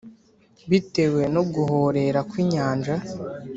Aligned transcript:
bitewe 0.69 1.21
no 1.35 1.41
guhorera 1.53 2.19
kw 2.29 2.33
inyanja 2.43 2.95